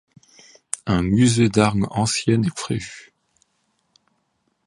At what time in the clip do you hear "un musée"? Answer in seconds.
0.87-1.49